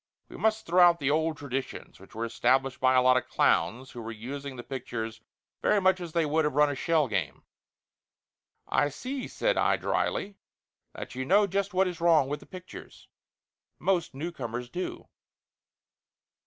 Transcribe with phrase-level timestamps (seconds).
[0.29, 3.91] We must throw out the old traditions, which were established by a lot of clowns
[3.91, 5.21] who were using the pictures
[5.61, 7.43] very much as they would have run a shell game."
[8.67, 10.37] "I see," said I dryly,
[10.95, 13.07] "that you know just what is wrong with the pictures.
[13.77, 15.07] Most newcomers do."